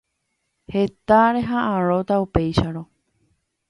Heta 0.75 1.19
reha'ãrõta 1.37 2.19
upéicharõ. 2.27 2.87